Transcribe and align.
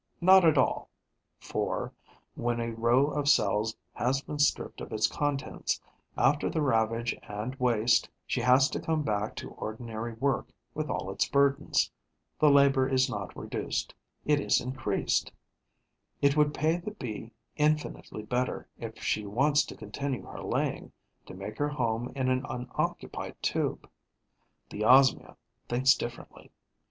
Not 0.19 0.43
at 0.43 0.57
all; 0.57 0.89
for, 1.39 1.93
when 2.33 2.59
a 2.59 2.71
row 2.73 3.05
of 3.11 3.29
cells 3.29 3.77
has 3.93 4.19
been 4.19 4.39
stripped 4.39 4.81
of 4.81 4.91
its 4.91 5.05
contents, 5.05 5.79
after 6.17 6.49
the 6.49 6.63
ravage 6.63 7.15
and 7.21 7.53
waste, 7.57 8.09
she 8.25 8.41
has 8.41 8.67
to 8.71 8.79
come 8.79 9.03
back 9.03 9.35
to 9.35 9.51
ordinary 9.51 10.13
work, 10.13 10.47
with 10.73 10.89
all 10.89 11.11
its 11.11 11.29
burdens. 11.29 11.91
The 12.39 12.49
labour 12.49 12.89
is 12.89 13.11
not 13.11 13.37
reduced; 13.37 13.93
it 14.25 14.39
is 14.39 14.59
increased. 14.59 15.31
It 16.19 16.35
would 16.35 16.51
pay 16.51 16.77
the 16.77 16.89
Bee 16.95 17.29
infinitely 17.55 18.23
better, 18.23 18.67
if 18.79 19.03
she 19.03 19.27
wants 19.27 19.63
to 19.67 19.77
continue 19.77 20.25
her 20.25 20.41
laying, 20.41 20.91
to 21.27 21.35
make 21.35 21.59
her 21.59 21.69
home 21.69 22.11
in 22.15 22.27
an 22.27 22.43
unoccupied 22.49 23.35
tube. 23.43 23.87
The 24.71 24.81
Osmia 24.83 25.37
thinks 25.69 25.93
differently. 25.93 26.49